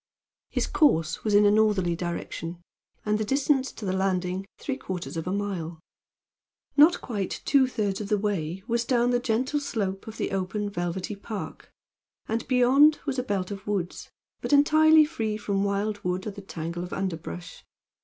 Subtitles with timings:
[0.49, 2.59] His course was in a northerly direction,
[3.05, 5.79] and the distance to the landing three quarters of a mile.
[6.75, 10.71] Not quite two thirds of the way was down the gentle slope of the open,
[10.71, 11.69] velvety park,
[12.27, 14.09] and beyond was a belt of woods,
[14.41, 17.63] but entirely free from wildwood or the tangle of underbrush.